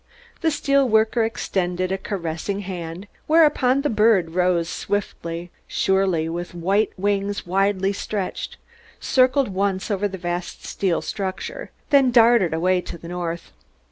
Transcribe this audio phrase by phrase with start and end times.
[0.41, 6.89] The steel worker extended a caressing hand, whereupon the bird rose swiftly, surely, with white
[6.97, 8.57] wings widely stretched,
[8.99, 13.51] circled once over the vast steel structure, then darted away to the north.